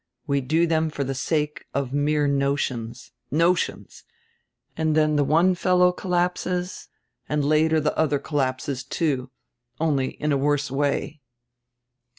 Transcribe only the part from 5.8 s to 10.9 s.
collapses and later die other collapses, too, only in a worse